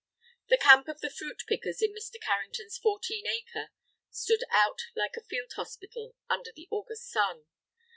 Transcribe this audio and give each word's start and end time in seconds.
The 0.49 0.57
camp 0.57 0.87
of 0.87 0.99
the 1.01 1.11
fruit 1.11 1.43
pickers 1.47 1.79
in 1.79 1.93
Mr. 1.93 2.19
Carrington's 2.19 2.75
fourteen 2.79 3.27
acre 3.27 3.69
stood 4.09 4.43
out 4.49 4.79
like 4.95 5.15
a 5.15 5.21
field 5.21 5.53
hospital 5.55 6.15
under 6.27 6.49
the 6.55 6.67
August 6.71 7.07
sun. 7.11 7.45